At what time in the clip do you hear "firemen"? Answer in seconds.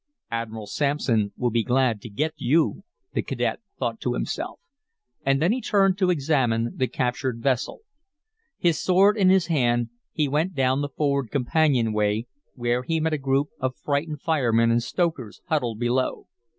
14.21-14.71